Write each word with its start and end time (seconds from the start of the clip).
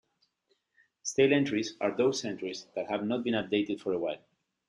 Stale 1.03 1.31
entries 1.31 1.75
are 1.79 1.95
those 1.95 2.25
entries 2.25 2.65
that 2.73 2.89
have 2.89 3.03
not 3.05 3.23
been 3.23 3.35
updated 3.35 3.79
for 3.79 3.93
a 3.93 3.99
while. 3.99 4.17